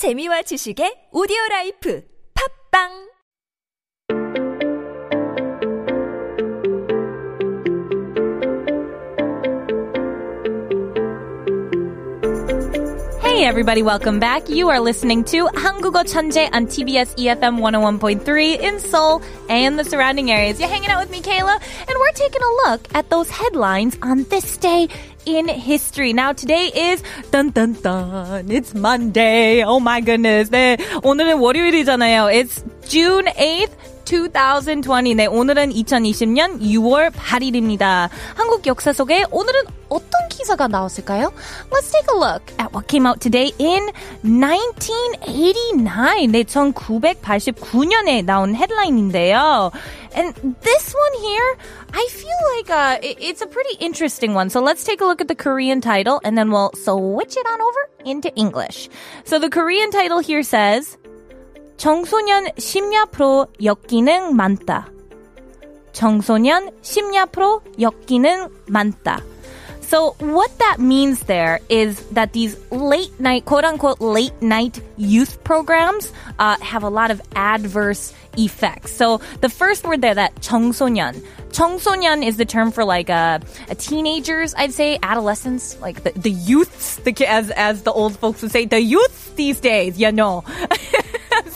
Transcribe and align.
재미와 0.00 0.40
지식의 0.48 1.12
오디오 1.12 1.36
라이프. 1.50 2.00
팝빵 2.32 3.09
Hey 13.39 13.43
everybody, 13.43 13.81
welcome 13.83 14.19
back. 14.19 14.47
You 14.49 14.69
are 14.69 14.79
listening 14.79 15.23
to 15.25 15.47
한국어 15.53 16.03
천재 16.03 16.49
on 16.53 16.67
TBS 16.67 17.15
EFM 17.17 17.59
101.3 17.59 18.59
in 18.59 18.79
Seoul 18.79 19.21
and 19.49 19.77
the 19.77 19.83
surrounding 19.83 20.31
areas. 20.31 20.59
You're 20.59 20.69
hanging 20.69 20.89
out 20.89 20.99
with 20.99 21.11
me, 21.11 21.21
Kayla, 21.21 21.59
and 21.59 21.95
we're 21.99 22.11
taking 22.13 22.41
a 22.41 22.69
look 22.69 22.87
at 22.93 23.09
those 23.09 23.29
headlines 23.29 23.97
on 24.01 24.23
this 24.29 24.57
day 24.57 24.87
in 25.25 25.47
history. 25.47 26.13
Now 26.13 26.33
today 26.33 26.71
is 26.73 27.03
dun 27.31 27.49
dun 27.49 27.73
dun. 27.81 28.49
It's 28.49 28.73
Monday. 28.73 29.63
Oh 29.63 29.79
my 29.79 30.01
goodness. 30.01 30.49
네, 30.49 30.77
오늘은 31.03 31.39
월요일이잖아요. 31.39 32.31
It's 32.31 32.63
June 32.89 33.25
8th. 33.25 33.95
2020. 34.05 35.15
네, 35.15 35.25
오늘은 35.25 35.71
2020년 35.71 36.61
6월 36.61 37.11
8일입니다. 37.11 38.09
한국 38.35 38.67
역사 38.67 38.93
속에 38.93 39.25
오늘은 39.31 39.63
어떤 39.89 40.29
기사가 40.29 40.67
나왔을까요? 40.67 41.33
Let's 41.71 41.91
take 41.91 42.05
a 42.13 42.17
look 42.17 42.53
at 42.59 42.71
what 42.71 42.87
came 42.87 43.07
out 43.07 43.19
today 43.19 43.51
in 43.59 43.89
1989. 44.23 46.31
네, 46.31 46.43
1989년에 46.43 48.23
나온 48.23 48.55
헤드라인인데요. 48.55 49.71
And 50.15 50.33
this 50.61 50.95
one 50.95 51.13
here, 51.21 51.57
I 51.93 52.07
feel 52.09 52.39
like 52.55 52.69
uh, 52.69 52.97
it's 53.01 53.41
a 53.41 53.47
pretty 53.47 53.75
interesting 53.79 54.33
one. 54.33 54.49
So 54.49 54.61
let's 54.61 54.85
take 54.85 55.01
a 55.01 55.05
look 55.05 55.19
at 55.19 55.27
the 55.27 55.35
Korean 55.35 55.81
title 55.81 56.21
and 56.23 56.37
then 56.37 56.51
we'll 56.51 56.71
switch 56.73 57.35
it 57.35 57.45
on 57.45 57.61
over 57.61 57.89
into 58.05 58.33
English. 58.35 58.87
So 59.25 59.39
the 59.39 59.49
Korean 59.49 59.91
title 59.91 60.19
here 60.19 60.43
says, 60.43 60.97
청소년 61.79 62.47
심야 62.57 63.05
프로 63.05 63.47
역기능 63.61 64.35
많다. 64.35 64.89
청소년 65.91 66.71
심야 66.81 67.25
프로 67.25 67.61
역기능 67.79 68.49
많다. 68.67 69.21
So 69.81 70.15
what 70.19 70.49
that 70.59 70.79
means 70.79 71.19
there 71.25 71.59
is 71.69 72.01
that 72.11 72.33
these 72.33 72.57
late 72.71 73.19
night, 73.19 73.45
quote 73.45 73.63
unquote, 73.63 74.01
late 74.01 74.33
night 74.41 74.81
youth 74.97 75.43
programs 75.43 76.11
uh, 76.39 76.57
have 76.59 76.83
a 76.83 76.89
lot 76.89 77.11
of 77.11 77.21
adverse 77.35 78.11
effects. 78.35 78.91
So 78.93 79.21
the 79.41 79.49
first 79.49 79.85
word 79.85 80.01
there, 80.01 80.15
that 80.15 80.35
청소년. 80.41 81.21
청소년 81.51 82.23
is 82.25 82.37
the 82.37 82.45
term 82.45 82.71
for 82.71 82.83
like 82.83 83.09
a, 83.09 83.39
a 83.69 83.75
teenagers, 83.75 84.55
I'd 84.57 84.73
say, 84.73 84.97
adolescents, 85.03 85.79
like 85.79 86.03
the, 86.03 86.11
the 86.19 86.31
youths, 86.31 86.95
the, 86.97 87.13
as, 87.27 87.51
as 87.51 87.83
the 87.83 87.91
old 87.91 88.17
folks 88.17 88.41
would 88.41 88.51
say, 88.51 88.65
the 88.65 88.81
youths 88.81 89.29
these 89.35 89.59
days, 89.59 89.99
you 89.99 90.11
know. 90.11 90.43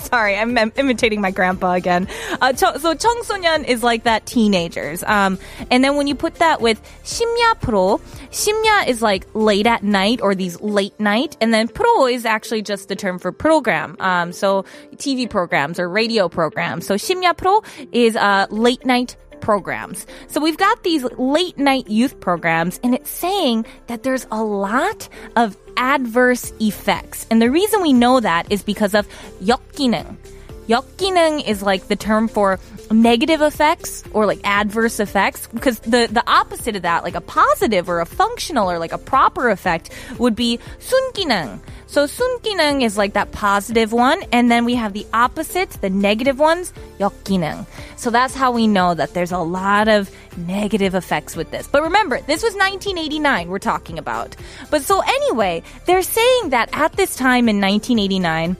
Sorry, 0.03 0.37
I'm, 0.37 0.57
I'm, 0.57 0.71
imitating 0.75 1.21
my 1.21 1.31
grandpa 1.31 1.73
again. 1.73 2.07
Uh, 2.41 2.53
저, 2.53 2.79
so 2.79 2.93
청소년 2.95 3.65
is 3.67 3.83
like 3.83 4.03
that 4.03 4.25
teenagers. 4.25 5.03
Um, 5.03 5.37
and 5.71 5.83
then 5.83 5.95
when 5.95 6.07
you 6.07 6.15
put 6.15 6.35
that 6.35 6.61
with 6.61 6.81
심야 7.03 7.59
프로, 7.59 7.99
심야 8.31 8.87
is 8.87 9.01
like 9.01 9.27
late 9.33 9.67
at 9.67 9.83
night 9.83 10.21
or 10.21 10.35
these 10.35 10.59
late 10.61 10.97
night, 10.99 11.37
and 11.41 11.53
then 11.53 11.67
pro 11.67 12.07
is 12.07 12.25
actually 12.25 12.61
just 12.61 12.87
the 12.87 12.95
term 12.95 13.19
for 13.19 13.31
program. 13.31 13.95
Um, 13.99 14.31
so 14.31 14.63
TV 14.95 15.29
programs 15.29 15.79
or 15.79 15.89
radio 15.89 16.29
programs. 16.29 16.85
So 16.85 16.95
심야 16.95 17.33
프로 17.33 17.63
is 17.91 18.15
uh, 18.15 18.47
late 18.49 18.85
night 18.85 19.15
programs. 19.43 20.05
So 20.27 20.41
we've 20.41 20.57
got 20.57 20.83
these 20.83 21.03
late 21.17 21.57
night 21.57 21.89
youth 21.89 22.19
programs, 22.19 22.79
and 22.83 22.93
it's 22.93 23.09
saying 23.09 23.65
that 23.87 24.03
there's 24.03 24.27
a 24.31 24.43
lot 24.43 25.07
of 25.35 25.57
adverse 25.77 26.53
effects. 26.59 27.25
And 27.31 27.41
the 27.41 27.49
reason 27.49 27.81
we 27.81 27.93
know 27.93 28.19
that 28.19 28.51
is 28.51 28.63
because 28.63 28.93
of 28.93 29.07
역기능. 29.41 30.17
역기능 30.69 31.43
is 31.45 31.63
like 31.63 31.87
the 31.87 31.95
term 31.95 32.27
for 32.27 32.59
negative 32.91 33.41
effects 33.41 34.03
or 34.13 34.27
like 34.27 34.39
adverse 34.43 34.99
effects 34.99 35.47
because 35.47 35.79
the 35.79 36.07
the 36.11 36.23
opposite 36.29 36.75
of 36.75 36.83
that 36.83 37.03
like 37.03 37.15
a 37.15 37.21
positive 37.21 37.89
or 37.89 38.01
a 38.01 38.05
functional 38.05 38.69
or 38.69 38.77
like 38.77 38.93
a 38.93 38.97
proper 38.97 39.49
effect 39.49 39.89
would 40.19 40.35
be 40.35 40.59
순기능. 40.77 41.59
So 41.87 42.05
순기능 42.05 42.83
is 42.83 42.97
like 42.97 43.13
that 43.13 43.31
positive 43.31 43.91
one 43.91 44.21
and 44.31 44.51
then 44.51 44.63
we 44.63 44.75
have 44.75 44.93
the 44.93 45.07
opposite, 45.11 45.71
the 45.81 45.89
negative 45.89 46.37
ones, 46.37 46.71
역기능. 46.99 47.65
So 47.97 48.11
that's 48.11 48.35
how 48.35 48.51
we 48.51 48.67
know 48.67 48.93
that 48.93 49.15
there's 49.15 49.31
a 49.31 49.39
lot 49.39 49.87
of 49.87 50.11
negative 50.37 50.93
effects 50.93 51.35
with 51.35 51.49
this. 51.49 51.67
But 51.67 51.81
remember, 51.81 52.21
this 52.21 52.43
was 52.43 52.53
1989 52.53 53.49
we're 53.49 53.57
talking 53.57 53.97
about. 53.97 54.35
But 54.69 54.83
so 54.83 55.01
anyway, 55.01 55.63
they're 55.87 56.03
saying 56.03 56.49
that 56.51 56.69
at 56.73 56.93
this 56.93 57.15
time 57.15 57.49
in 57.49 57.59
1989 57.59 58.55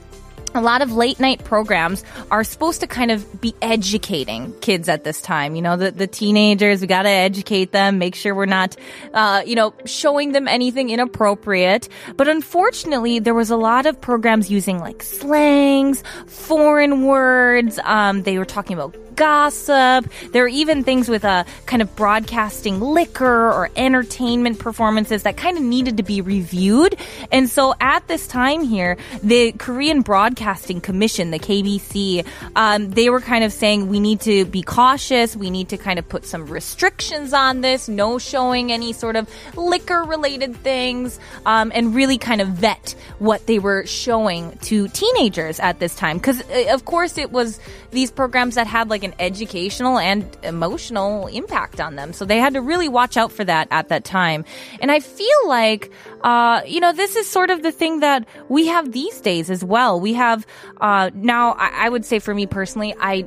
a 0.55 0.61
lot 0.61 0.81
of 0.81 0.91
late 0.91 1.19
night 1.19 1.43
programs 1.43 2.03
are 2.31 2.43
supposed 2.43 2.81
to 2.81 2.87
kind 2.87 3.11
of 3.11 3.41
be 3.41 3.53
educating 3.61 4.53
kids 4.61 4.89
at 4.89 5.03
this 5.03 5.21
time. 5.21 5.55
You 5.55 5.61
know, 5.61 5.77
the, 5.77 5.91
the 5.91 6.07
teenagers, 6.07 6.81
we 6.81 6.87
gotta 6.87 7.09
educate 7.09 7.71
them, 7.71 7.97
make 7.97 8.15
sure 8.15 8.33
we're 8.33 8.45
not, 8.45 8.75
uh, 9.13 9.43
you 9.45 9.55
know, 9.55 9.73
showing 9.85 10.31
them 10.31 10.47
anything 10.47 10.89
inappropriate. 10.89 11.89
But 12.15 12.27
unfortunately, 12.27 13.19
there 13.19 13.33
was 13.33 13.49
a 13.49 13.57
lot 13.57 13.85
of 13.85 13.99
programs 13.99 14.49
using 14.49 14.79
like 14.79 15.03
slangs, 15.03 16.03
foreign 16.27 17.05
words. 17.05 17.79
Um, 17.83 18.23
they 18.23 18.37
were 18.37 18.45
talking 18.45 18.75
about 18.75 18.95
gossip. 19.15 20.11
There 20.31 20.43
are 20.45 20.49
even 20.49 20.83
things 20.83 21.09
with 21.09 21.23
a 21.23 21.29
uh, 21.29 21.43
kind 21.65 21.81
of 21.81 21.95
broadcasting 21.95 22.79
liquor 22.79 23.51
or 23.51 23.69
entertainment 23.75 24.59
performances 24.59 25.23
that 25.23 25.37
kind 25.37 25.57
of 25.57 25.63
needed 25.63 25.97
to 25.97 26.03
be 26.03 26.21
reviewed. 26.21 26.95
And 27.31 27.49
so 27.49 27.73
at 27.79 28.07
this 28.07 28.27
time 28.27 28.63
here, 28.63 28.97
the 29.23 29.51
Korean 29.53 30.01
Broadcasting 30.01 30.81
Commission, 30.81 31.31
the 31.31 31.39
KBC, 31.39 32.25
um, 32.55 32.89
they 32.91 33.09
were 33.09 33.21
kind 33.21 33.43
of 33.43 33.51
saying 33.53 33.87
we 33.87 33.99
need 33.99 34.21
to 34.21 34.45
be 34.45 34.61
cautious. 34.61 35.35
We 35.35 35.49
need 35.49 35.69
to 35.69 35.77
kind 35.77 35.99
of 35.99 36.07
put 36.07 36.25
some 36.25 36.47
restrictions 36.47 37.33
on 37.33 37.61
this, 37.61 37.87
no 37.87 38.19
showing 38.19 38.71
any 38.71 38.93
sort 38.93 39.15
of 39.15 39.29
liquor 39.55 40.03
related 40.03 40.55
things, 40.57 41.19
um, 41.45 41.71
and 41.73 41.95
really 41.95 42.17
kind 42.17 42.41
of 42.41 42.49
vet 42.49 42.95
what 43.19 43.45
they 43.47 43.59
were 43.59 43.85
showing 43.85 44.57
to 44.59 44.87
teenagers 44.89 45.59
at 45.59 45.79
this 45.79 45.95
time. 45.95 46.17
Because, 46.17 46.41
uh, 46.49 46.73
of 46.73 46.85
course, 46.85 47.17
it 47.17 47.31
was 47.31 47.59
these 47.91 48.11
programs 48.11 48.55
that 48.55 48.67
had 48.67 48.89
like 48.89 49.03
an 49.05 49.13
educational 49.19 49.97
and 49.97 50.25
emotional 50.43 51.27
impact 51.27 51.79
on 51.79 51.95
them. 51.95 52.11
So 52.11 52.25
they 52.25 52.37
had 52.37 52.53
to 52.55 52.61
really 52.61 52.89
watch 52.89 53.15
out 53.15 53.31
for 53.31 53.43
that 53.45 53.67
at 53.71 53.89
that 53.89 54.03
time. 54.03 54.43
And 54.81 54.91
I 54.91 54.99
feel 54.99 55.47
like, 55.47 55.91
uh, 56.21 56.61
you 56.67 56.79
know, 56.81 56.91
this 56.91 57.15
is 57.15 57.29
sort 57.29 57.49
of 57.49 57.63
the 57.63 57.71
thing 57.71 58.01
that 58.01 58.27
we 58.49 58.67
have 58.67 58.91
these 58.91 59.21
days 59.21 59.49
as 59.49 59.63
well. 59.63 59.99
We 59.99 60.13
have, 60.13 60.45
uh, 60.81 61.11
now 61.13 61.53
I, 61.53 61.85
I 61.85 61.89
would 61.89 62.03
say 62.03 62.19
for 62.19 62.33
me 62.33 62.45
personally, 62.45 62.93
I 62.99 63.25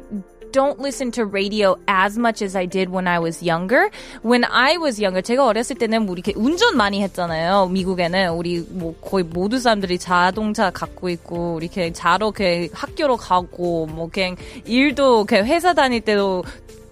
don't 0.53 0.79
listen 0.81 1.11
to 1.13 1.25
radio 1.25 1.77
as 1.87 2.19
much 2.19 2.43
as 2.43 2.57
I 2.57 2.67
did 2.67 2.91
when 2.91 3.07
I 3.07 3.19
was 3.19 3.43
younger. 3.43 3.91
When 4.23 4.45
I 4.45 4.77
was 4.77 5.01
younger, 5.01 5.23
제가 5.23 5.47
어렸을 5.47 5.77
때는 5.77 6.07
뭐 6.07 6.15
이렇게 6.15 6.33
운전 6.37 6.77
많이 6.77 7.03
했잖아요. 7.03 7.69
미국에는 7.69 8.33
우리 8.33 8.65
뭐 8.71 8.95
거의 9.01 9.25
모두 9.25 9.59
사람들이 9.59 9.99
자동차 9.99 10.71
갖고 10.71 11.09
있고 11.09 11.59
이렇게 11.61 11.93
자로 11.93 12.31
그 12.33 12.69
학교로 12.73 13.17
가고 13.17 13.87
뭐 13.87 14.09
그냥 14.11 14.37
일도 14.65 15.25
그 15.25 15.37
회사 15.37 15.75
다닐 15.75 16.01
때도 16.01 16.45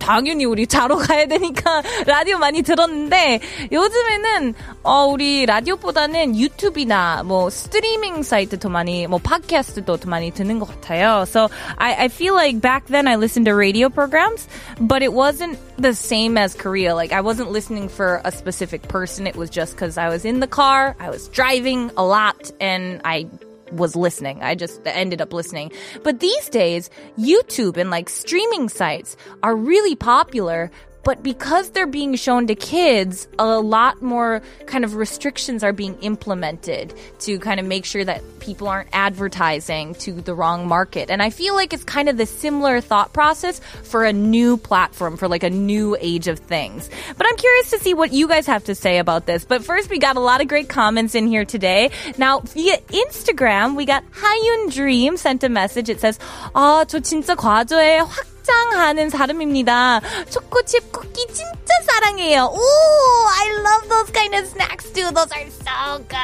당연히 0.07 0.45
우리 0.45 0.69
자러 0.69 0.97
가야 0.97 1.27
되니까 1.27 1.83
라디오 2.07 2.39
많이 2.39 2.63
들었는데 2.63 3.41
요즘에는 3.73 4.55
어 4.85 5.07
우리 5.07 5.45
라디오보다는 5.47 6.37
유튜브나 6.37 7.25
뭐 7.25 7.51
스트리밍 7.51 8.23
사이트 8.23 8.57
더 8.57 8.69
많이 8.69 9.09
뭐 9.09 9.19
팟캐스트도 9.19 9.97
더 9.97 10.09
많이 10.09 10.31
듣는 10.31 10.61
것 10.61 10.69
같아요. 10.69 11.23
So 11.27 11.49
I 11.77 11.95
I 11.95 12.07
feel 12.07 12.35
like 12.35 12.61
back 12.61 12.87
then 12.87 13.09
I 13.09 13.17
listened 13.17 13.47
to 13.47 13.55
radio 13.57 13.89
programs, 13.89 14.47
but 14.79 15.03
it 15.03 15.13
wasn't 15.13 15.59
the 15.77 15.93
same 15.93 16.39
as 16.39 16.55
Korea. 16.55 16.95
Like 16.95 17.11
I 17.13 17.21
wasn't 17.21 17.51
listening 17.51 17.89
for 17.89 18.21
a 18.25 18.31
specific 18.31 18.87
person. 18.87 19.27
It 19.27 19.35
was 19.35 19.51
just 19.51 19.75
because 19.75 19.99
I 19.99 20.09
was 20.09 20.25
in 20.25 20.39
the 20.39 20.47
car, 20.47 20.95
I 21.01 21.11
was 21.11 21.27
driving 21.35 21.91
a 21.97 22.05
lot, 22.05 22.53
and 22.61 23.01
I 23.05 23.27
was 23.73 23.97
listening. 23.97 24.43
I 24.43 24.55
just 24.55 24.81
ended 24.87 25.21
up 25.21 25.33
listening. 25.33 25.73
But 26.03 26.21
these 26.21 26.49
days, 26.49 26.91
YouTube 27.19 27.77
and 27.77 27.91
like 27.91 28.09
streaming 28.09 28.69
sites 28.69 29.17
are 29.43 29.57
really 29.57 29.97
popular 29.97 30.71
but 31.06 31.24
because 31.24 31.72
they're 31.72 31.88
being 31.88 32.16
shown 32.16 32.48
to 32.48 32.56
kids, 32.56 33.28
a 33.40 33.60
lot 33.60 34.02
more 34.02 34.42
kind 34.68 34.86
of 34.86 34.96
restrictions 34.96 35.64
are 35.64 35.74
being 35.74 35.98
implemented 36.02 36.94
to 37.20 37.40
kind 37.40 37.60
of 37.60 37.66
make 37.66 37.86
sure 37.86 38.06
that 38.06 38.22
people 38.40 38.68
aren't 38.68 38.90
advertising 38.94 39.96
to 39.96 40.14
the 40.14 40.36
wrong 40.36 40.68
market. 40.68 41.10
And 41.10 41.22
I 41.22 41.30
feel 41.30 41.56
like 41.56 41.74
it's 41.74 41.84
kind 41.84 42.10
of 42.10 42.18
the 42.18 42.26
similar 42.26 42.82
thought 42.82 43.14
process 43.14 43.60
for 43.84 44.06
a 44.06 44.14
new 44.14 44.58
platform, 44.58 45.18
for 45.18 45.28
like 45.28 45.44
a 45.44 45.50
new 45.50 45.98
age 46.00 46.28
of 46.28 46.40
things. 46.40 46.90
But 47.18 47.28
I'm 47.28 47.38
curious 47.38 47.72
to 47.72 47.80
see 47.80 47.94
what 47.94 48.14
you 48.14 48.28
guys 48.28 48.46
have 48.46 48.64
to 48.66 48.76
say 48.76 49.00
about 49.00 49.26
this. 49.26 49.46
But 49.46 49.66
first, 49.66 49.90
we 49.90 49.98
got 49.98 50.18
a 50.18 50.22
lot 50.22 50.42
of 50.42 50.48
great 50.48 50.70
comments 50.70 51.16
in 51.16 51.28
here 51.28 51.46
today. 51.46 51.92
Now, 52.18 52.40
via 52.42 52.78
Instagram, 52.78 53.76
we 53.76 53.86
got 53.86 54.04
Hayun 54.12 54.72
Dream 54.72 55.18
sent 55.18 55.44
a 55.44 55.50
message. 55.50 55.90
It 55.90 56.00
says, 56.00 56.20
아, 56.54 56.86
저 56.88 57.00
진짜 57.00 57.36
과거에 57.36 58.00
확 58.00 58.35
짱하는 58.46 59.10
사람입니다. 59.10 60.02
초코칩 60.30 60.92
쿠키 60.92 61.26
진짜 61.28 61.74
사랑해요. 61.86 62.52
Ooh, 62.54 63.28
I 63.30 63.48
love 63.64 63.90
those 63.90 64.12
kind 64.12 64.36
of 64.36 64.46
snacks 64.48 64.90
too. 64.92 65.12
Those 65.12 65.32
are 65.32 65.50
so 65.50 66.04
good. 66.08 66.18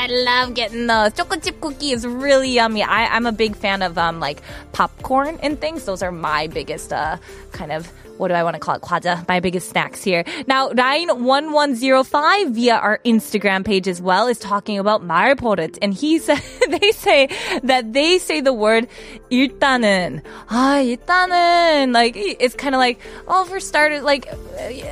I 0.00 0.06
love 0.08 0.54
getting 0.54 0.86
those. 0.86 1.12
Chocochip 1.12 1.60
cookie 1.60 1.92
is 1.92 2.06
really 2.06 2.50
yummy. 2.50 2.82
I, 2.82 3.06
I'm 3.06 3.26
a 3.26 3.32
big 3.32 3.56
fan 3.56 3.82
of 3.82 3.98
um 3.98 4.20
like 4.20 4.42
popcorn 4.72 5.38
and 5.42 5.60
things. 5.60 5.84
Those 5.84 6.02
are 6.02 6.12
my 6.12 6.46
biggest 6.46 6.92
uh 6.92 7.16
kind 7.52 7.72
of 7.72 7.90
what 8.20 8.28
do 8.28 8.34
I 8.34 8.44
want 8.44 8.54
to 8.54 8.60
call 8.60 8.74
it? 8.74 8.82
과자, 8.82 9.26
my 9.26 9.40
biggest 9.40 9.70
snacks 9.70 10.04
here. 10.04 10.24
Now, 10.46 10.68
Ryan1105 10.68 12.52
via 12.52 12.74
our 12.76 13.00
Instagram 13.02 13.64
page 13.64 13.88
as 13.88 14.02
well 14.02 14.26
is 14.28 14.38
talking 14.38 14.78
about 14.78 15.02
말버릇. 15.02 15.78
And 15.80 15.94
he 15.94 16.18
said, 16.18 16.42
they 16.68 16.92
say 16.92 17.30
that 17.62 17.94
they 17.94 18.18
say 18.18 18.42
the 18.42 18.52
word 18.52 18.88
일단은. 19.30 20.20
Ah, 20.50 20.80
일단은. 20.84 21.63
Like, 21.92 22.14
it's 22.16 22.54
kind 22.54 22.74
of 22.74 22.78
like, 22.78 23.00
oh, 23.26 23.44
for 23.44 23.60
starters, 23.60 24.02
like, 24.02 24.26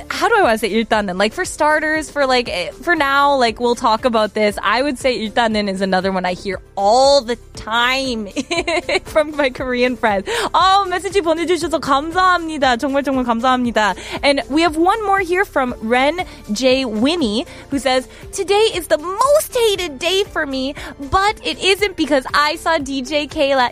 how 0.09 0.27
do 0.27 0.35
I 0.37 0.41
want 0.41 0.59
to 0.59 0.67
say 0.67 0.71
일단은? 0.71 1.17
Like, 1.17 1.33
for 1.33 1.45
starters, 1.45 2.09
for 2.09 2.25
like, 2.25 2.73
for 2.73 2.95
now, 2.95 3.35
like, 3.35 3.59
we'll 3.59 3.75
talk 3.75 4.05
about 4.05 4.33
this. 4.33 4.57
I 4.61 4.81
would 4.81 4.97
say 4.97 5.29
일단은 5.29 5.69
is 5.69 5.81
another 5.81 6.11
one 6.11 6.25
I 6.25 6.33
hear 6.33 6.59
all 6.75 7.21
the 7.21 7.37
time 7.53 8.27
from 9.05 9.35
my 9.35 9.49
Korean 9.49 9.95
friends. 9.95 10.27
Oh, 10.53 10.85
메시지 10.89 11.21
보내주셔서 11.21 11.79
감사합니다. 11.79 12.77
정말 12.77 12.99
정말 13.03 13.03
정말 13.03 13.25
감사합니다. 13.25 13.95
And 14.23 14.41
we 14.49 14.61
have 14.61 14.77
one 14.77 15.03
more 15.05 15.21
here 15.21 15.45
from 15.45 15.73
Ren 15.81 16.25
J. 16.51 16.85
Winnie, 16.85 17.45
who 17.69 17.79
says, 17.79 18.07
Today 18.31 18.71
is 18.73 18.87
the 18.87 18.97
most 18.97 19.55
hated 19.55 19.99
day 19.99 20.23
for 20.23 20.45
me, 20.45 20.75
but 21.11 21.39
it 21.45 21.59
isn't 21.59 21.95
because 21.95 22.25
I 22.33 22.55
saw 22.55 22.77
DJ 22.77 23.29
Kayla. 23.29 23.71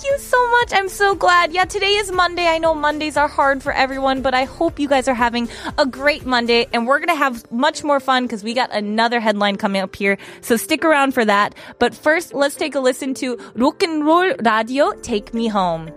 Thank 0.00 0.12
you 0.12 0.18
so 0.18 0.50
much. 0.52 0.72
I'm 0.72 0.88
so 0.88 1.14
glad. 1.14 1.52
Yeah, 1.52 1.66
today 1.66 1.96
is 1.96 2.10
Monday. 2.10 2.46
I 2.46 2.56
know 2.56 2.74
Mondays 2.74 3.18
are 3.18 3.28
hard 3.28 3.62
for 3.62 3.70
everyone, 3.70 4.22
but 4.22 4.32
I 4.32 4.44
hope 4.44 4.80
you 4.80 4.88
guys 4.88 5.08
are 5.08 5.14
having 5.14 5.50
a 5.76 5.84
great 5.84 6.24
Monday. 6.24 6.66
And 6.72 6.86
we're 6.86 7.00
going 7.00 7.10
to 7.10 7.14
have 7.14 7.52
much 7.52 7.84
more 7.84 8.00
fun 8.00 8.22
because 8.22 8.42
we 8.42 8.54
got 8.54 8.72
another 8.72 9.20
headline 9.20 9.56
coming 9.56 9.82
up 9.82 9.94
here. 9.94 10.16
So 10.40 10.56
stick 10.56 10.86
around 10.86 11.12
for 11.12 11.26
that. 11.26 11.54
But 11.78 11.94
first, 11.94 12.32
let's 12.32 12.54
take 12.54 12.74
a 12.76 12.80
listen 12.80 13.12
to 13.16 13.36
Rock 13.54 13.82
and 13.82 14.06
Roll 14.06 14.32
Radio 14.42 14.92
Take 15.02 15.34
Me 15.34 15.48
Home. 15.48 15.90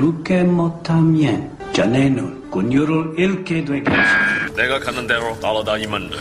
그렇게 0.00 0.42
못하면 0.42 1.54
자네는 1.74 2.50
군유를 2.50 3.16
잃게 3.18 3.62
되겠어. 3.62 3.92
내가 4.56 4.80
가는 4.80 5.06
대로 5.06 5.38
따라다니면 5.38 6.08
돼. 6.08 6.16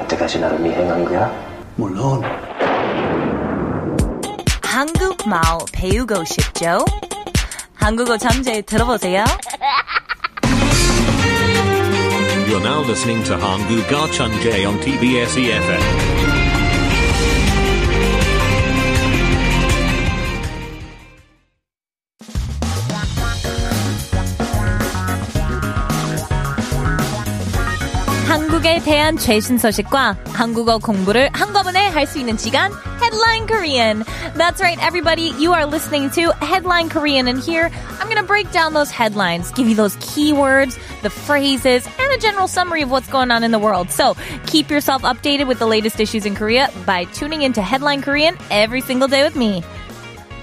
여태까지 0.00 0.38
나를 0.38 0.58
미행한 0.58 1.06
거야? 1.06 1.32
물론 1.76 2.22
한국말 4.62 5.40
배우고 5.72 6.22
싶죠? 6.26 6.84
한국어 7.72 8.18
잠재 8.18 8.60
들어보세요. 8.60 9.24
You're 12.46 12.60
now 12.60 12.84
listening 12.84 13.24
to 13.24 13.38
Hangul 13.38 13.82
on 14.66 14.78
TBS 14.80 15.38
EFM. 15.38 16.45
한국에 28.75 28.79
대한 28.79 29.15
최신 29.15 29.57
소식과 29.57 30.17
한국어 30.33 30.77
공부를 30.77 31.29
한꺼번에 31.31 31.87
할 31.87 32.05
수 32.05 32.19
있는 32.19 32.37
시간 32.37 32.69
Headline 32.99 33.47
Korean. 33.47 34.03
That's 34.35 34.59
right, 34.59 34.77
everybody. 34.83 35.31
You 35.39 35.53
are 35.53 35.65
listening 35.65 36.09
to 36.19 36.33
Headline 36.43 36.89
Korean, 36.89 37.29
and 37.29 37.39
here 37.39 37.71
I'm 38.01 38.09
going 38.09 38.19
to 38.19 38.27
break 38.27 38.51
down 38.51 38.73
those 38.73 38.91
headlines, 38.91 39.51
give 39.51 39.69
you 39.69 39.75
those 39.75 39.95
keywords, 40.03 40.77
the 41.01 41.09
phrases, 41.09 41.87
and 41.97 42.11
a 42.11 42.17
general 42.17 42.49
summary 42.49 42.81
of 42.81 42.91
what's 42.91 43.07
going 43.07 43.31
on 43.31 43.45
in 43.45 43.51
the 43.51 43.59
world. 43.59 43.89
So 43.89 44.17
keep 44.47 44.69
yourself 44.69 45.03
updated 45.03 45.47
with 45.47 45.59
the 45.59 45.65
latest 45.65 46.01
issues 46.01 46.25
in 46.25 46.35
Korea 46.35 46.69
by 46.85 47.05
tuning 47.05 47.43
into 47.43 47.61
Headline 47.61 48.01
Korean 48.01 48.35
every 48.51 48.81
single 48.81 49.07
day 49.07 49.23
with 49.23 49.37
me. 49.37 49.63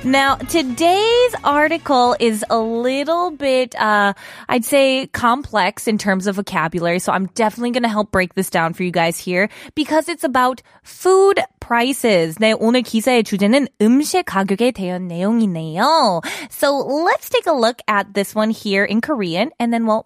Now, 0.05 0.37
today's 0.37 1.35
article 1.43 2.15
is 2.21 2.45
a 2.49 2.59
little 2.59 3.33
bit, 3.33 3.75
uh, 3.75 4.15
I'd 4.49 4.65
say 4.65 5.09
complex 5.09 5.89
in 5.89 5.99
terms 5.99 6.29
of 6.29 6.37
vocabulary. 6.37 7.01
So 7.01 7.13
I'm 7.13 7.27
definitely 7.35 7.73
going 7.73 7.83
to 7.83 7.89
help 7.89 8.13
break 8.13 8.35
this 8.35 8.49
down 8.49 8.75
for 8.75 8.85
you 8.85 8.93
guys 8.93 9.19
here 9.19 9.49
because 9.75 10.09
it's 10.09 10.23
about 10.23 10.63
food 10.85 11.41
prices. 11.59 12.37
네, 12.37 12.55
오늘 12.55 12.83
기사의 12.83 13.25
주제는 13.25 13.67
음식 13.83 14.25
가격에 14.25 14.71
대한 14.71 15.09
내용이네요. 15.09 16.23
So 16.49 16.77
let's 16.77 17.29
take 17.29 17.47
a 17.47 17.53
look 17.53 17.83
at 17.89 18.15
this 18.15 18.37
one 18.37 18.51
here 18.51 18.85
in 18.85 19.01
Korean 19.01 19.51
and 19.59 19.73
then 19.73 19.85
we'll 19.85 20.05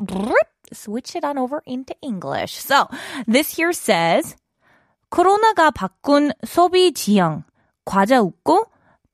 switch 0.73 1.15
it 1.15 1.23
on 1.23 1.37
over 1.37 1.63
into 1.67 1.95
English. 2.01 2.55
So 2.55 2.89
this 3.27 3.55
here 3.55 3.73
says, 3.75 4.37
코로나가 5.11 5.71
바꾼 5.71 6.33
소비 6.47 6.93
지형. 6.95 7.45
과자 7.85 8.21
웃고 8.23 8.67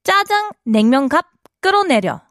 짜장 0.04 0.52
냉면값 0.66 1.26
끌어내려. 1.62 2.22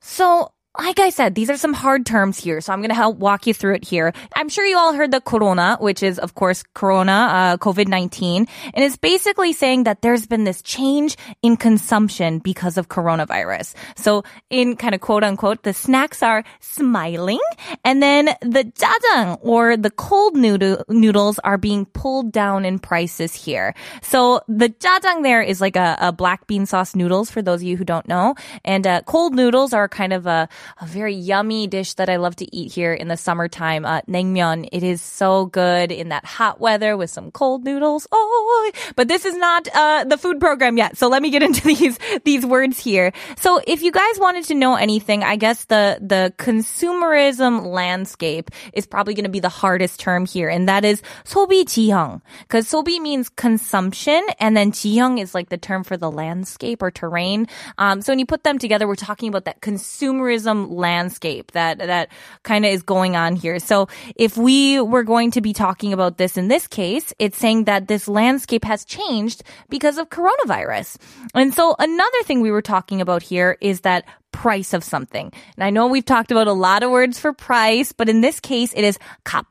So, 0.00 0.50
like 0.78 0.98
I 0.98 1.10
said, 1.10 1.34
these 1.34 1.50
are 1.50 1.56
some 1.56 1.72
hard 1.72 2.06
terms 2.06 2.38
here, 2.38 2.60
so 2.60 2.72
I'm 2.72 2.80
going 2.80 2.90
to 2.90 2.94
help 2.94 3.16
walk 3.18 3.46
you 3.46 3.54
through 3.54 3.74
it 3.74 3.84
here. 3.84 4.12
I'm 4.34 4.48
sure 4.48 4.64
you 4.66 4.76
all 4.76 4.92
heard 4.92 5.10
the 5.10 5.20
corona, 5.20 5.76
which 5.80 6.02
is, 6.02 6.18
of 6.18 6.34
course, 6.34 6.62
corona, 6.74 7.12
uh, 7.12 7.56
COVID-19, 7.56 8.48
and 8.74 8.84
it's 8.84 8.96
basically 8.96 9.52
saying 9.52 9.84
that 9.84 10.02
there's 10.02 10.26
been 10.26 10.44
this 10.44 10.62
change 10.62 11.16
in 11.42 11.56
consumption 11.56 12.38
because 12.38 12.76
of 12.76 12.88
coronavirus. 12.88 13.74
So, 13.96 14.24
in 14.50 14.76
kind 14.76 14.94
of 14.94 15.00
quote 15.00 15.24
unquote, 15.24 15.62
the 15.62 15.72
snacks 15.72 16.22
are 16.22 16.44
smiling, 16.60 17.40
and 17.84 18.02
then 18.02 18.26
the 18.40 18.64
jajang, 18.64 19.38
or 19.40 19.76
the 19.76 19.90
cold 19.90 20.36
noodle, 20.36 20.84
noodles 20.88 21.38
are 21.40 21.58
being 21.58 21.86
pulled 21.86 22.32
down 22.32 22.64
in 22.64 22.78
prices 22.78 23.34
here. 23.34 23.74
So, 24.02 24.40
the 24.48 24.68
jajang 24.68 25.22
there 25.22 25.42
is 25.42 25.60
like 25.60 25.76
a, 25.76 25.96
a 26.00 26.12
black 26.12 26.46
bean 26.46 26.66
sauce 26.66 26.94
noodles, 26.94 27.30
for 27.30 27.42
those 27.42 27.60
of 27.60 27.66
you 27.66 27.76
who 27.76 27.84
don't 27.84 28.08
know, 28.08 28.34
and 28.64 28.86
uh, 28.86 29.02
cold 29.06 29.34
noodles 29.34 29.72
are 29.72 29.88
kind 29.88 30.12
of 30.12 30.26
a 30.26 30.48
a 30.79 30.85
very 30.85 31.15
yummy 31.15 31.67
dish 31.67 31.95
that 31.95 32.09
I 32.09 32.17
love 32.17 32.35
to 32.37 32.55
eat 32.55 32.71
here 32.71 32.93
in 32.93 33.07
the 33.07 33.17
summertime. 33.17 33.85
Uh, 33.85 34.01
naengmyeon. 34.07 34.69
It 34.71 34.83
is 34.83 35.01
so 35.01 35.45
good 35.45 35.91
in 35.91 36.09
that 36.09 36.25
hot 36.25 36.59
weather 36.59 36.95
with 36.97 37.09
some 37.09 37.31
cold 37.31 37.65
noodles. 37.65 38.07
Oh, 38.11 38.71
but 38.95 39.07
this 39.07 39.25
is 39.25 39.35
not 39.35 39.67
uh, 39.73 40.03
the 40.05 40.17
food 40.17 40.39
program 40.39 40.77
yet. 40.77 40.97
So 40.97 41.07
let 41.07 41.21
me 41.21 41.29
get 41.29 41.43
into 41.43 41.65
these 41.65 41.97
these 42.23 42.45
words 42.45 42.79
here. 42.79 43.11
So 43.37 43.61
if 43.65 43.81
you 43.81 43.91
guys 43.91 44.19
wanted 44.19 44.45
to 44.45 44.55
know 44.55 44.75
anything, 44.75 45.23
I 45.23 45.35
guess 45.35 45.65
the 45.65 45.97
the 46.01 46.33
consumerism 46.37 47.65
landscape 47.65 48.51
is 48.73 48.85
probably 48.85 49.13
going 49.13 49.25
to 49.25 49.29
be 49.29 49.39
the 49.39 49.49
hardest 49.49 49.99
term 49.99 50.25
here, 50.25 50.49
and 50.49 50.67
that 50.69 50.85
is 50.85 51.01
소비 51.25 51.65
지형. 51.65 52.21
Because 52.41 52.67
소비 52.67 52.99
means 52.99 53.29
consumption, 53.29 54.21
and 54.39 54.55
then 54.55 54.71
지형 54.71 55.19
is 55.19 55.33
like 55.33 55.49
the 55.49 55.57
term 55.57 55.83
for 55.83 55.97
the 55.97 56.11
landscape 56.11 56.81
or 56.81 56.91
terrain. 56.91 57.47
Um, 57.77 58.01
so 58.01 58.11
when 58.11 58.19
you 58.19 58.25
put 58.25 58.43
them 58.43 58.57
together, 58.57 58.87
we're 58.87 58.95
talking 58.95 59.29
about 59.29 59.45
that 59.45 59.61
consumerism 59.61 60.54
landscape 60.55 61.51
that 61.51 61.79
that 61.79 62.09
kind 62.43 62.65
of 62.65 62.71
is 62.71 62.83
going 62.83 63.15
on 63.15 63.35
here. 63.35 63.59
So 63.59 63.87
if 64.15 64.37
we 64.37 64.79
were 64.79 65.03
going 65.03 65.31
to 65.31 65.41
be 65.41 65.53
talking 65.53 65.93
about 65.93 66.17
this 66.17 66.37
in 66.37 66.47
this 66.47 66.67
case, 66.67 67.13
it's 67.19 67.37
saying 67.37 67.65
that 67.65 67.87
this 67.87 68.07
landscape 68.07 68.65
has 68.65 68.85
changed 68.85 69.43
because 69.69 69.97
of 69.97 70.09
coronavirus. 70.09 70.97
And 71.33 71.53
so 71.53 71.75
another 71.79 72.23
thing 72.23 72.41
we 72.41 72.51
were 72.51 72.61
talking 72.61 73.01
about 73.01 73.23
here 73.23 73.57
is 73.61 73.81
that 73.81 74.05
price 74.31 74.73
of 74.73 74.83
something. 74.83 75.31
And 75.55 75.63
I 75.63 75.69
know 75.69 75.87
we've 75.87 76.05
talked 76.05 76.31
about 76.31 76.47
a 76.47 76.53
lot 76.53 76.83
of 76.83 76.91
words 76.91 77.19
for 77.19 77.33
price, 77.33 77.91
but 77.91 78.09
in 78.09 78.21
this 78.21 78.39
case, 78.39 78.73
it 78.73 78.83
is 78.83 78.97
값. 79.25 79.45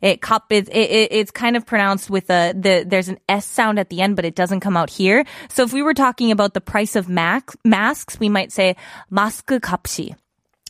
It 0.00 0.20
cup 0.20 0.52
is 0.52 0.68
it, 0.68 0.90
it, 0.90 1.08
it's 1.10 1.30
kind 1.32 1.56
of 1.56 1.66
pronounced 1.66 2.08
with 2.08 2.30
a 2.30 2.54
the 2.54 2.84
there's 2.86 3.08
an 3.08 3.18
s 3.28 3.44
sound 3.44 3.80
at 3.80 3.90
the 3.90 4.00
end, 4.00 4.14
but 4.14 4.24
it 4.24 4.36
doesn't 4.36 4.60
come 4.60 4.76
out 4.76 4.90
here. 4.90 5.24
So 5.50 5.64
if 5.64 5.72
we 5.72 5.82
were 5.82 5.94
talking 5.94 6.30
about 6.30 6.54
the 6.54 6.60
price 6.60 6.94
of 6.94 7.08
max, 7.08 7.56
masks, 7.64 8.20
we 8.20 8.28
might 8.28 8.52
say 8.52 8.76
마스크 9.10 9.58
값이. 9.58 10.14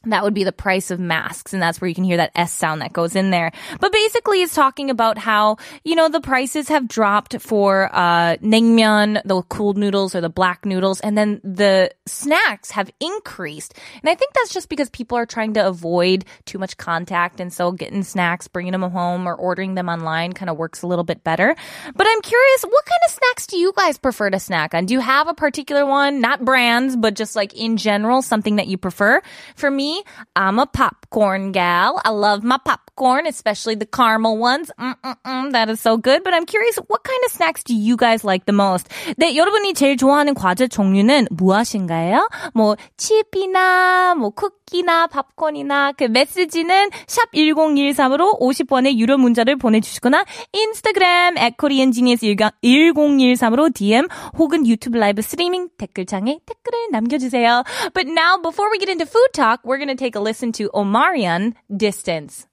that 0.05 0.24
would 0.24 0.33
be 0.33 0.43
the 0.43 0.51
price 0.51 0.91
of 0.91 1.00
masks. 1.00 1.53
And 1.53 1.62
that's 1.62 1.79
where 1.79 1.88
you 1.88 1.95
can 1.95 2.03
hear 2.03 2.17
that 2.17 2.31
S 2.36 2.51
sound 2.51 2.81
that 2.81 2.93
goes 2.93 3.15
in 3.15 3.29
there. 3.29 3.51
But 3.79 3.91
basically 3.91 4.41
it's 4.41 4.53
talking 4.53 4.89
about 4.89 5.17
how, 5.17 5.57
you 5.83 5.95
know, 5.95 6.10
the 6.10 6.19
prices 6.19 6.67
have 6.67 6.88
dropped 6.88 7.39
for, 7.39 7.89
uh, 7.93 8.38
naengmyeon, 8.38 9.22
the 9.24 9.41
cooled 9.43 9.77
noodles 9.77 10.13
or 10.13 10.22
the 10.22 10.29
black 10.29 10.65
noodles. 10.65 11.00
And 11.00 11.17
then 11.17 11.39
the 11.43 11.91
snacks 12.05 12.72
have 12.72 12.91
increased. 13.00 13.75
And 14.01 14.10
I 14.10 14.15
think 14.15 14.33
that's 14.33 14.53
just 14.53 14.69
because 14.69 14.89
people 14.89 15.17
are 15.17 15.25
trying 15.25 15.53
to 15.53 15.65
avoid 15.65 16.25
too 16.45 16.57
much 16.57 16.77
contact. 16.77 17.39
And 17.39 17.53
so 17.53 17.72
getting 17.72 18.03
snacks, 18.03 18.48
bringing 18.48 18.74
them 18.74 18.81
home 18.83 19.27
or 19.27 19.36
ordering 19.36 19.75
them 19.75 19.88
online 19.88 20.33
kind 20.33 20.50
of 20.50 20.57
works 20.57 20.81
a 20.81 20.88
little 20.88 21.05
bit 21.05 21.24
better. 21.24 21.55
But 21.95 22.07
I'm 22.10 22.22
curious, 22.22 22.63
what 22.63 22.86
kind 22.86 23.01
of 23.07 23.13
snacks 23.13 23.48
do 23.48 23.57
you 23.57 23.72
guys 23.75 23.98
prefer 23.98 24.29
to 24.29 24.39
snack 24.39 24.74
on? 24.74 24.86
Do 24.86 24.93
you 24.93 25.00
have 25.00 25.27
a 25.27 25.33
particular 25.33 25.86
one? 25.86 26.19
Not 26.19 26.43
brands, 26.43 26.95
but 26.98 27.15
just 27.15 27.36
like 27.36 27.53
in 27.53 27.77
general, 27.77 28.22
something 28.22 28.57
that 28.57 28.67
you 28.67 28.77
prefer? 28.77 29.22
For 29.55 29.72
me, 29.72 29.93
I'm 30.36 30.60
a 30.60 30.66
popcorn 30.66 31.52
gal. 31.52 32.02
I 32.04 32.10
love 32.10 32.44
my 32.44 32.58
popcorn, 32.58 32.83
especially 33.26 33.76
the 33.76 33.86
caramel 33.86 34.38
ones. 34.38 34.72
Mm-mm-mm, 34.80 35.52
that 35.52 35.70
is 35.70 35.80
so 35.80 35.98
good. 35.98 36.24
But 36.24 36.34
I'm 36.34 36.46
curious, 36.46 36.78
what 36.88 37.04
kind 37.04 37.20
of 37.26 37.32
snacks 37.32 37.64
do 37.64 37.74
you 37.74 37.98
guys 37.98 38.24
like 38.24 38.46
the 38.46 38.54
most? 38.54 38.88
네, 39.18 39.36
여러분이 39.36 39.74
제일 39.74 39.98
좋아하는 39.98 40.34
과자 40.34 40.68
종류는 40.68 41.28
무엇인가요? 41.32 42.28
뭐 42.54 42.76
칩이나 42.98 44.16
뭐 44.16 44.30
쿠키나 44.30 45.08
팝콘이나 45.08 45.94
그 45.94 46.06
메시지는 46.06 46.90
샵 47.08 47.32
1013으로 47.32 48.40
50원의 48.40 48.98
유료 48.98 49.18
문자를 49.18 49.56
보내주시거나 49.58 50.26
인스타그램 50.54 51.38
at 51.38 51.56
koreangenius 51.58 52.22
1013으로 52.22 53.74
DM 53.74 54.08
혹은 54.38 54.68
유튜브 54.68 54.98
라이브 54.98 55.22
스트리밍 55.22 55.70
댓글창에 55.78 56.40
댓글을 56.46 56.92
남겨주세요. 56.92 57.64
But 57.94 58.08
now, 58.08 58.38
before 58.38 58.70
we 58.70 58.78
get 58.78 58.90
into 58.90 59.06
food 59.06 59.34
talk, 59.34 59.62
we're 59.64 59.78
going 59.78 59.94
take 59.96 60.16
a 60.16 60.20
listen 60.20 60.52
to 60.54 60.70
Omarion, 60.74 61.54
Distance. 61.70 62.48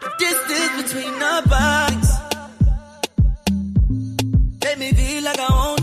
The 0.00 0.10
distance 0.18 0.82
between 0.82 1.22
our 1.22 1.42
bodies. 1.46 2.10
Make 4.64 4.78
me 4.78 4.92
feel 4.92 5.22
like 5.24 5.38
I 5.38 5.48
won't 5.48 5.77